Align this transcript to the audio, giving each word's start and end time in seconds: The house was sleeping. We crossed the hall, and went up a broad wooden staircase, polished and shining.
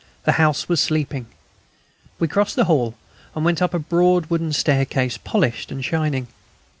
The 0.23 0.31
house 0.31 0.67
was 0.67 0.81
sleeping. 0.81 1.27
We 2.17 2.27
crossed 2.27 2.55
the 2.55 2.63
hall, 2.63 2.95
and 3.35 3.45
went 3.45 3.61
up 3.61 3.71
a 3.75 3.77
broad 3.77 4.31
wooden 4.31 4.51
staircase, 4.51 5.19
polished 5.19 5.71
and 5.71 5.85
shining. 5.85 6.25